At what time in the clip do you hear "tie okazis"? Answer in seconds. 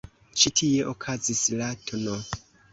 0.61-1.45